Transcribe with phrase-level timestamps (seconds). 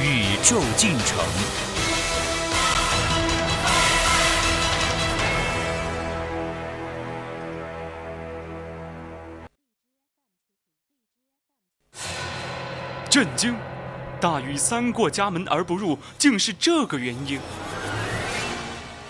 [0.00, 1.18] 宇宙进程。
[13.08, 13.54] 震惊！
[14.20, 17.38] 大禹三过家门而不入，竟是这个原因。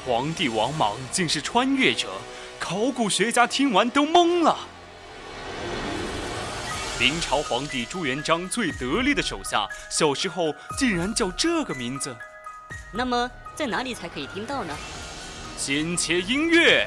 [0.07, 2.09] 皇帝王莽竟是穿越者，
[2.61, 4.59] 考古学家听完都懵了。
[6.97, 12.17] 明朝皇帝朱元璋最得力的手下，小时候竟然叫这个名字。
[12.93, 14.73] 那么在哪里才可以听到呢？
[15.59, 16.87] 先切音乐，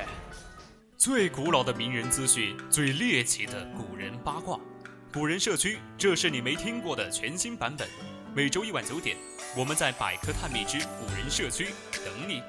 [0.97, 4.57] 最古老的名人资讯，最猎奇的古人八卦，
[5.11, 7.85] 古人社区，这是你没听过的全新版本。
[8.33, 9.17] 每周一晚九点，
[9.57, 12.41] 我们在百科探秘之古人社区等你。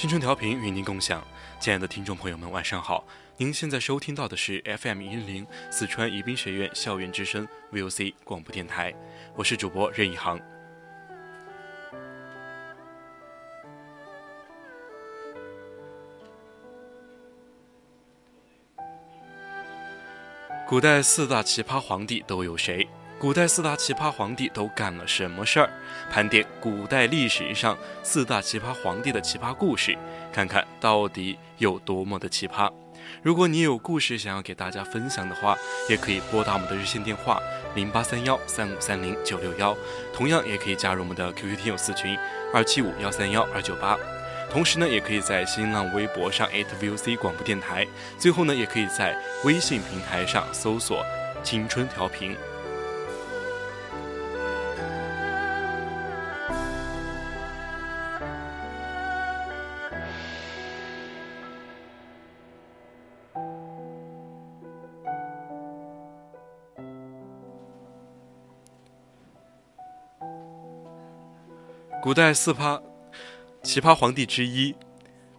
[0.00, 1.22] 青春调频与您共享，
[1.58, 3.04] 亲爱的听众朋友们，晚上好！
[3.36, 8.94] 您现在收听到的是 FM 一零四川宜宾学院校园之声 VOC 广播电台，
[9.36, 10.40] 我是主播任一航。
[20.66, 22.88] 古代四大奇葩皇帝都有谁？
[23.20, 25.68] 古代四大奇葩皇帝都干了什么事儿？
[26.10, 29.94] 盘点古代历史上四大奇葩皇帝的奇葩故事，
[30.32, 32.72] 看看到底有多么的奇葩。
[33.22, 35.54] 如果你有故事想要给大家分享的话，
[35.90, 37.38] 也可以拨打我们的热线电话
[37.74, 39.76] 零八三幺三五三零九六幺，
[40.14, 42.16] 同样也可以加入我们的 QQ 听友四群
[42.54, 43.98] 二七五幺三幺二九八。
[44.50, 47.86] 同时呢，也可以在新浪微博上 @VOC 广播电台。
[48.16, 49.14] 最后呢，也可以在
[49.44, 51.04] 微信平台上搜索
[51.44, 52.34] “青春调频”。
[72.02, 72.80] 古代四葩
[73.62, 74.74] 奇葩皇帝之一，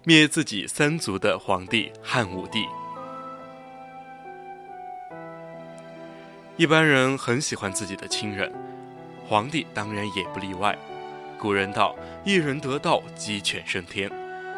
[0.04, 2.68] 灭自己三族的皇帝汉武帝。
[6.58, 8.54] 一般人很喜欢自己的亲人，
[9.28, 10.78] 皇帝当然也不例外。
[11.40, 14.08] 古人道：“一人得道，鸡犬升天。”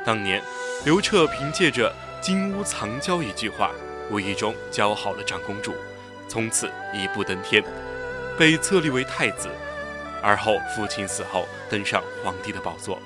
[0.05, 0.43] 当年，
[0.83, 3.71] 刘彻凭借着“金屋藏娇”一句话，
[4.11, 5.73] 无意中教好了长公主，
[6.27, 7.63] 从此一步登天，
[8.37, 9.47] 被册立为太子。
[10.23, 12.99] 而后父亲死后，登上皇帝的宝座。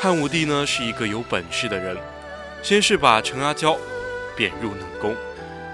[0.00, 1.96] 汉武帝呢是一个有本事的人，
[2.62, 3.78] 先是把陈阿娇
[4.36, 5.14] 贬入冷宫，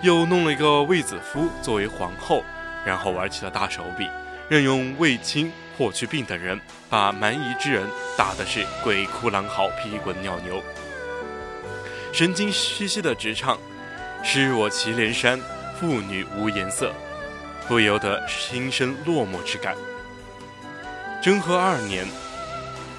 [0.03, 2.45] 又弄了一个卫子夫作为皇后，
[2.85, 4.07] 然后玩起了大手笔，
[4.49, 6.61] 任用卫青、霍去病等人，
[6.91, 10.63] 把蛮夷之人打的是鬼哭狼嚎、屁滚尿流，
[12.13, 13.59] 神经兮兮的直唱
[14.23, 15.41] “失我祁连山，
[15.81, 16.93] 妇女无颜色”，
[17.67, 19.75] 不由得心生落寞之感。
[21.23, 22.07] 征和二年，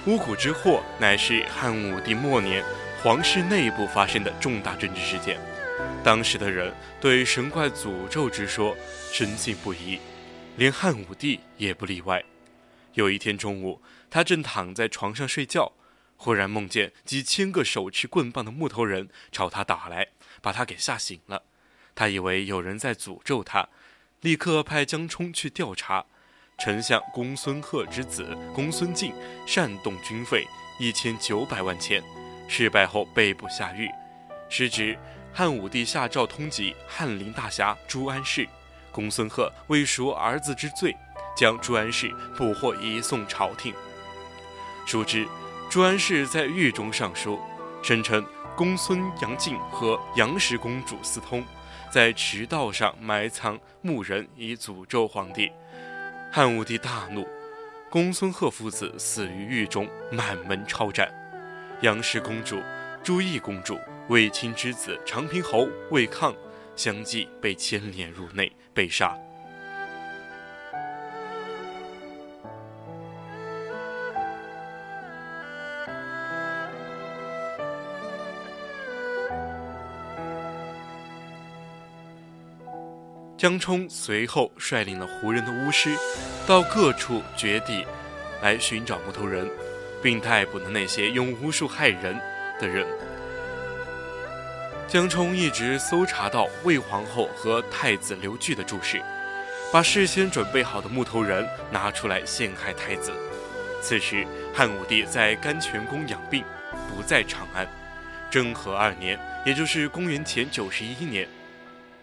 [0.06, 2.64] 巫蛊之祸乃是汉武帝末年
[3.02, 5.40] 皇室内部发生的重大政治事件。
[6.04, 8.78] 当时的人对神怪诅咒之说
[9.12, 10.00] 深信不疑，
[10.56, 12.24] 连汉武帝也不例外。
[12.94, 15.72] 有一天中午，他正躺在床上睡觉，
[16.16, 20.10] 忽然梦见几千个手持棍棒的木头人朝他打来，
[20.44, 21.42] 把他给吓醒了。
[21.96, 23.70] 他以为有人在诅咒他，
[24.20, 26.06] 立刻派江充去调查。
[26.64, 29.12] 丞相公孙贺之子公孙敬
[29.48, 30.46] 擅动军费
[30.80, 32.04] 一千九百万钱，
[32.48, 33.90] 失败后被捕下狱。
[34.48, 34.96] 时值
[35.34, 38.48] 汉武帝下诏通缉翰林大侠朱安世，
[38.92, 40.96] 公孙贺为赎儿子之罪，
[41.36, 43.74] 将朱安世捕获移送朝廷。
[44.86, 45.28] 殊知
[45.68, 47.40] 朱安世在狱中上书，
[47.82, 48.24] 声称
[48.56, 51.44] 公孙杨敬和杨氏公主私通，
[51.92, 55.52] 在驰道上埋藏木人以诅咒皇帝。
[56.34, 57.28] 汉武帝大怒，
[57.90, 61.12] 公孙贺父子死于狱中，满门抄斩。
[61.82, 62.58] 杨氏公主、
[63.04, 66.34] 朱翊公主、卫青之子长平侯卫抗
[66.74, 69.14] 相继被牵连入内，被杀。
[83.42, 85.98] 江充随后率领了胡人的巫师，
[86.46, 87.84] 到各处绝地
[88.40, 89.50] 来寻找木头人，
[90.00, 92.16] 并逮捕了那些用巫术害人
[92.60, 92.86] 的人。
[94.88, 99.02] 江充一直搜查到魏皇后和太子刘据的住室，
[99.74, 103.12] 把事先准备好的木头人拿出来陷害太子。
[103.82, 104.24] 此时
[104.54, 106.44] 汉武帝在甘泉宫养病，
[106.88, 107.68] 不在长安。
[108.30, 111.28] 政和二年，也就是公元前九十一年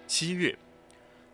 [0.08, 0.52] 七月。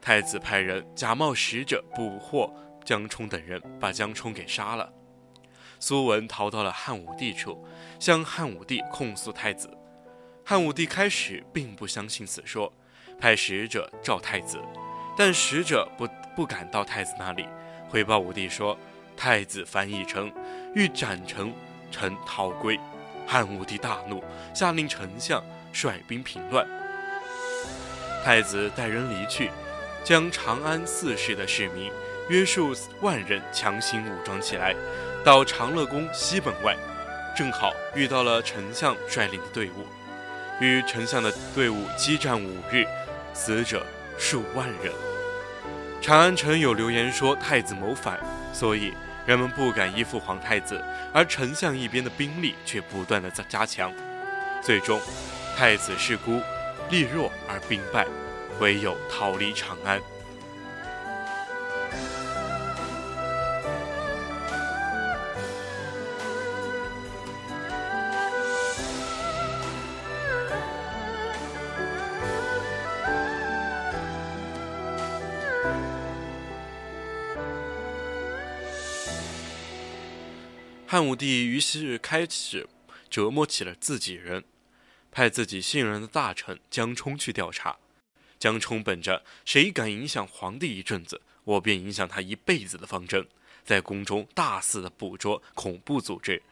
[0.05, 2.55] 太子派人假冒使者捕获
[2.85, 4.93] 江充等人，把江充给杀了。
[5.81, 7.67] 苏文逃到了汉武帝处，
[7.99, 9.71] 向汉武帝控诉太子。
[10.45, 12.71] 汉武帝开始并不相信此说，
[13.19, 14.61] 派使者召太子，
[15.17, 16.07] 但使者不
[16.37, 17.49] 不敢到太子那里，
[17.89, 18.79] 回报武帝说
[19.17, 20.31] 太子翻译成
[20.75, 21.51] 欲斩臣
[21.91, 22.79] 臣逃归。
[23.27, 24.23] 汉武帝大怒，
[24.55, 25.43] 下令丞相
[25.73, 26.69] 率兵平乱。
[28.23, 29.51] 太子带人离去。
[30.05, 31.91] 将长安四市的市民
[32.29, 34.75] 约数万人强行武装起来，
[35.25, 36.77] 到长乐宫西门外，
[37.35, 39.87] 正好遇到了丞相率领的队伍，
[40.61, 42.85] 与丞相的队伍激战五日，
[43.33, 43.85] 死者
[44.19, 44.93] 数万人。
[46.03, 48.21] 长安城有流言说太子谋反，
[48.53, 48.93] 所以
[49.25, 50.83] 人们不敢依附皇太子，
[51.15, 53.91] 而丞相一边的兵力却不断的在加强，
[54.63, 55.01] 最终
[55.57, 56.43] 太子失孤，
[56.91, 58.07] 力弱而兵败。
[58.61, 60.01] 唯有逃离长安。
[80.87, 82.69] 汉武帝于是开始
[83.11, 84.45] 折磨起了自己人，
[85.11, 87.77] 派自己信任的大臣江充去调查。
[88.45, 93.27] 江充本着“谁敢影响皇帝一阵子，我便影响他一辈子”的方针，
[93.65, 96.43] 在宫中大肆的捕捉恐怖组织，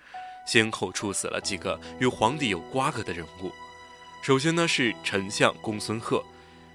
[0.46, 3.52] 先后处死了几个与皇帝有瓜葛的人物。
[4.22, 6.24] 首先呢是丞相公孙贺，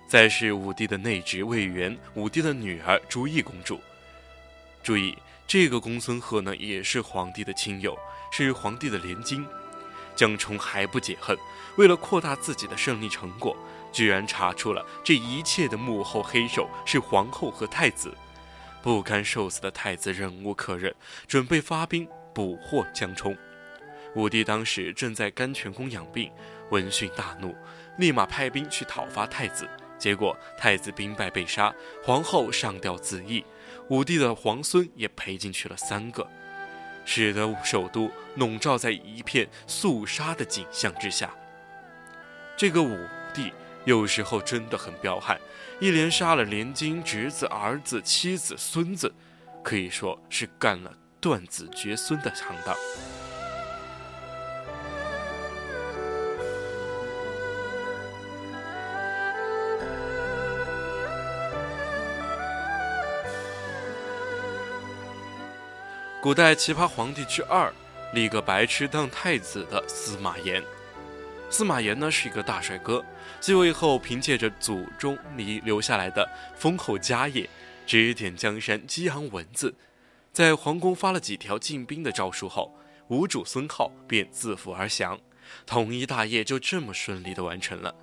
[0.07, 3.81] 再是武帝的内侄魏源，武帝的女儿朱翊公主。
[4.83, 5.17] 注意，
[5.47, 7.97] 这个公孙贺呢也是皇帝的亲友，
[8.31, 9.43] 是皇帝的连襟。
[10.15, 11.35] 江充还不解恨，
[11.75, 13.57] 为了扩大自己的胜利成果。
[13.97, 18.15] 居然查出了这一切的幕后黑手是皇后和太子，
[18.83, 20.93] 不堪受死的太子忍无可忍，
[21.27, 23.35] 准备发兵捕获江充。
[24.13, 26.31] 武帝当时正在甘泉宫养病，
[26.69, 27.55] 闻讯大怒，
[27.97, 29.67] 立马派兵去讨伐太子。
[29.97, 31.73] 结果太子兵败被杀，
[32.03, 33.43] 皇后上吊自缢，
[33.89, 36.29] 武帝的皇孙也赔进去了三个，
[37.03, 41.33] 使得首都笼罩在一片肃杀的景象之下。
[42.55, 42.95] 这个武
[43.33, 43.51] 帝。
[43.87, 45.39] 有时候真的很彪悍，
[45.79, 49.09] 一连杀了连襟、侄子、儿子、妻子、孙子，
[49.63, 50.91] 可以说是干了
[51.21, 52.75] 断子绝孙的行当。
[66.21, 67.73] 古代奇葩皇帝之二，
[68.13, 70.61] 立个白痴当太子的司马炎。
[71.49, 73.03] 司马炎呢是一个大帅哥，
[73.39, 77.49] 继位后凭借着祖宗遗留下来的丰厚家业，
[77.85, 79.73] 指点江山，激扬文字，
[80.33, 82.75] 在皇宫发了几条进兵的诏书后，
[83.07, 85.19] 吴主孙皓便自负而降，
[85.65, 87.95] 统一大业就这么顺利的完成了。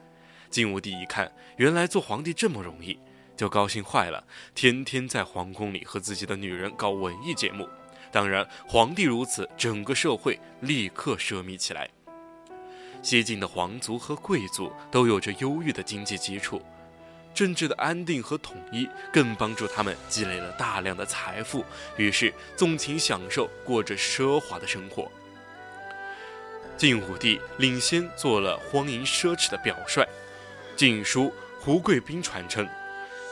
[0.49, 2.99] 晋武帝一看，原来做皇帝这么容易，
[3.37, 4.25] 就高兴坏了，
[4.55, 7.69] 天天在皇宫里和自己的女人搞文艺节目。
[8.11, 11.91] 当然，皇帝如此，整个社会立刻奢靡起来。
[13.04, 16.62] 西晋的皇族和贵族都有着优越的经济基础，
[17.34, 21.62] 政治的安定和统一更帮助他们积累了大量的财富，
[21.99, 25.12] 于是纵情享受，过着奢华的生活。
[26.78, 30.02] 晋武帝领先做了荒淫奢侈的表率，
[30.75, 31.25] 《晋书·
[31.61, 32.66] 胡贵宾传》称，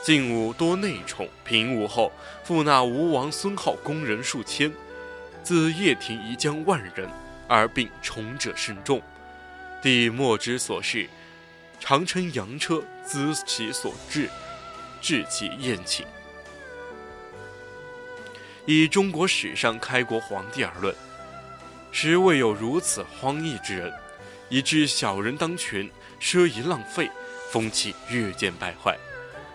[0.03, 2.11] 晋武多内宠，平武后
[2.43, 4.71] 复纳吴王孙皓宫人数千，
[5.41, 7.09] 自掖庭宜将万人，
[7.47, 9.01] 而并宠者甚众。
[9.83, 11.09] 帝莫之所事，
[11.77, 14.29] 常乘羊车，资其所至，
[15.01, 16.05] 致其宴请。
[18.65, 20.95] 以中国史上开国皇帝而论，
[21.91, 23.91] 实未有如此荒逸之人，
[24.47, 27.11] 以致小人当权，奢夷浪费，
[27.51, 28.97] 风气日渐败坏。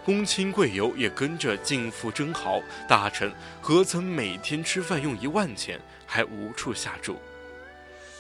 [0.05, 3.33] 公卿贵游也跟着尽付征豪，大臣
[3.63, 7.19] 何曾每天吃饭用一万钱，还无处下注？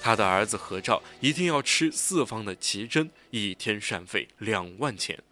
[0.01, 5.23] 他的儿子何兆一定要吃四方的奇珍，一天膳费两万钱。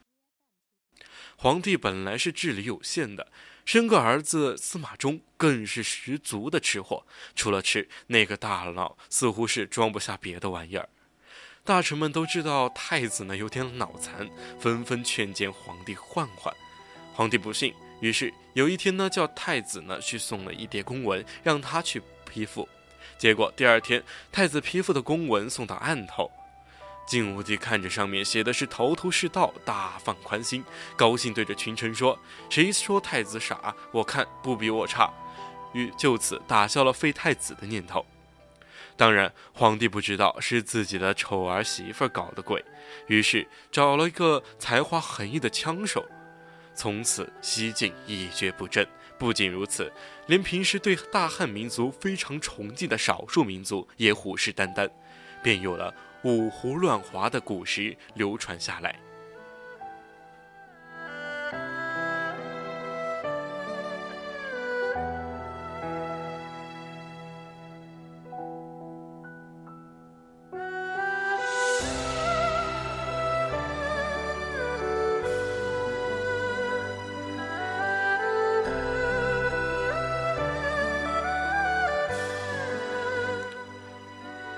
[1.36, 3.28] 皇帝本来是智力有限的，
[3.64, 10.88] 生个儿子司马衷更是十足的吃货，除了吃，那个大脑似乎是装不下别的玩意儿。
[11.62, 16.54] 大臣们都知道太子呢有点脑残，纷纷劝谏皇帝换换。
[17.12, 22.68] 皇帝不信，于是有一天呢，叫太子呢去送了一叠公文，让他去批复。
[23.18, 26.30] 结果第二天，太子批复的公文送到案头，
[27.06, 30.64] 晋武帝看着上面写的是头头是道，大放宽心，
[30.96, 32.18] 高兴对着群臣说
[32.50, 33.74] ：“谁说太子傻？
[33.92, 35.12] 我看不比我差。”
[35.72, 38.04] 于就此打消了废太子的念头。
[38.96, 42.64] 当然，皇帝不知道是自己的丑儿媳妇搞的鬼，
[43.08, 46.02] 于是找了一个才华横溢的枪手，
[46.74, 48.86] 从此西晋一蹶不振。
[49.18, 49.90] 不仅如此，
[50.26, 54.90] 连平时对大汉民族非常崇敬的少数民族也虎视眈眈，
[55.42, 58.98] 便有了五胡乱华的古诗流传下来。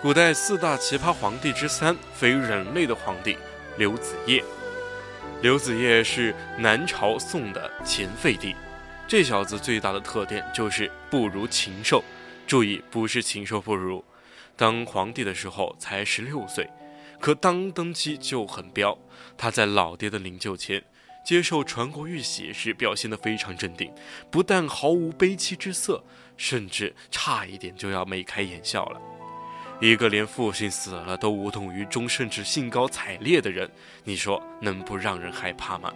[0.01, 3.37] 古代四大奇葩皇帝之三，非人类的皇帝
[3.77, 4.45] 刘子业。
[5.43, 8.55] 刘子业是南朝宋的前废帝，
[9.09, 12.05] 这小子最大的特点就是不如禽兽。
[12.47, 14.05] 注意，不是禽兽不如。
[14.57, 16.71] 当皇帝的时候才十六岁，
[17.19, 18.97] 可当登基就很彪。
[19.37, 20.85] 他在老爹的灵柩前
[21.25, 23.93] 接受传国玉玺时，表现得非常镇定，
[24.31, 26.05] 不但毫无悲戚之色，
[26.37, 29.01] 甚至差一点就要眉开眼笑了。
[29.81, 33.71] 一个连父亲死了都无动于衷，甚至兴高采烈的人，
[34.03, 35.93] 你说能不让人害怕吗？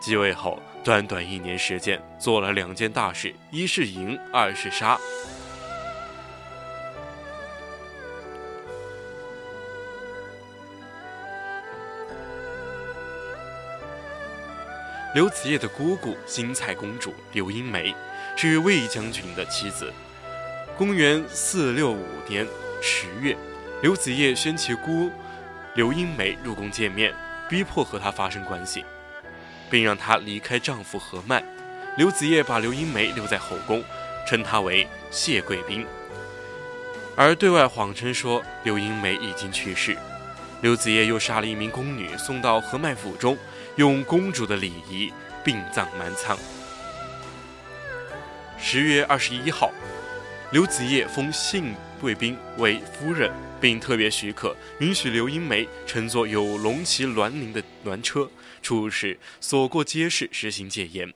[0.00, 4.96] 继位后，短短一年时间，做了两件大事：一是赢，二是杀。
[15.14, 17.92] 刘子业的姑姑新蔡公主刘英梅，
[18.36, 19.92] 是魏将军的妻子。
[20.78, 22.46] 公元四六五年。
[22.86, 23.34] 十月，
[23.80, 25.10] 刘子业宣其姑
[25.72, 27.14] 刘英梅入宫见面，
[27.48, 28.84] 逼迫和她发生关系，
[29.70, 31.42] 并让她离开丈夫何迈。
[31.96, 33.82] 刘子业把刘英梅留在后宫，
[34.28, 35.86] 称她为谢贵宾，
[37.16, 39.96] 而对外谎称说刘英梅已经去世。
[40.60, 43.38] 刘子业又杀了一名宫女，送到何迈府中，
[43.76, 45.10] 用公主的礼仪
[45.42, 46.36] 殡葬满仓。
[48.58, 49.72] 十月二十一号，
[50.52, 51.74] 刘子业封信。
[52.04, 58.30] 贵宾为夫人，并特别许可允许刘英梅乘坐有龙旗銮铃的銮车
[58.60, 61.10] 出入时所过街市，实行戒严。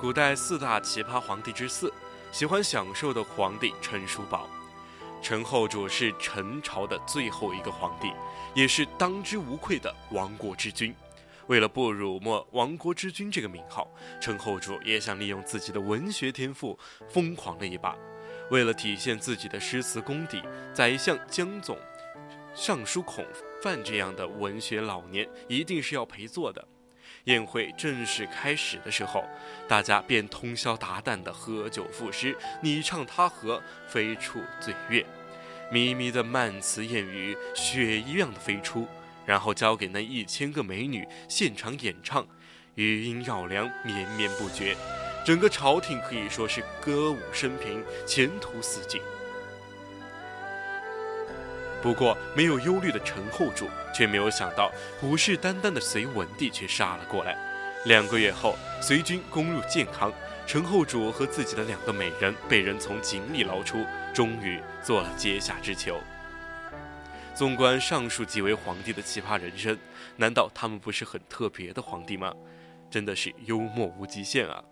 [0.00, 1.92] 古代四大奇葩皇帝之四，
[2.30, 4.48] 喜欢享受的皇帝陈叔宝。
[5.20, 8.12] 陈后主是陈朝的最后一个皇帝，
[8.54, 10.94] 也是当之无愧的亡国之君。
[11.48, 13.90] 为了不辱没“亡国之君”这个名号，
[14.20, 16.78] 陈后主也想利用自己的文学天赋
[17.08, 17.96] 疯狂了一把。
[18.52, 20.40] 为了体现自己的诗词功底，
[20.72, 21.76] 宰相江总、
[22.54, 23.26] 尚书孔
[23.60, 26.68] 范这样的文学老年一定是要陪坐的。
[27.28, 29.22] 宴会正式开始的时候，
[29.68, 35.04] 大家便通宵达旦地喝酒赋诗，你唱他和，飞出醉月，
[35.70, 38.88] 靡靡的慢词艳语，雪一样的飞出，
[39.26, 42.26] 然后交给那一千个美女现场演唱，
[42.76, 44.74] 余音绕梁，绵绵不绝，
[45.22, 49.02] 整个朝廷可以说是歌舞升平，前途似锦。
[51.80, 57.36] 不过，没有忧虑的陈后主却没有想到，虎视眈眈的隋文帝却杀了过来。
[57.84, 60.12] 两个月后，隋军攻入建康，
[60.46, 66.00] 陈后主和自己的两个美人被人从井里捞出，终于做了阶下之囚。
[67.34, 69.78] 纵观上述几位皇帝的奇葩人生，
[70.16, 72.34] 难道他们不是很特别的皇帝吗？
[72.90, 74.64] 真的是幽默无极限啊！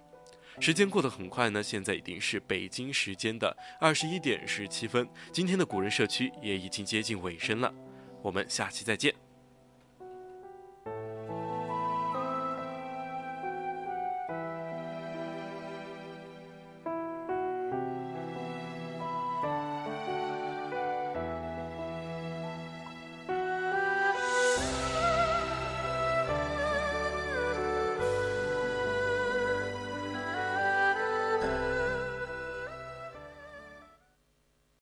[0.59, 7.73] 时间过得很快呢，现在已经是北京时间的二十一点十七分，今天的古人社区也已经接近尾声了，
[8.23, 9.26] 我们下期再见。